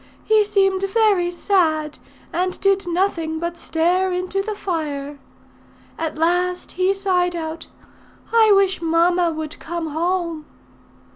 He 0.25 0.43
seemed 0.45 0.81
very 0.81 1.29
sad, 1.29 1.99
and 2.33 2.59
did 2.59 2.87
nothing 2.87 3.37
but 3.39 3.55
stare 3.55 4.11
into 4.11 4.41
the 4.41 4.55
fire. 4.55 5.19
At 5.95 6.17
last 6.17 6.71
he 6.71 6.91
sighed 6.95 7.35
out, 7.35 7.67
'I 8.33 8.51
wish 8.53 8.81
mamma 8.81 9.29
would 9.31 9.59
come 9.59 9.89
home.' 9.89 10.47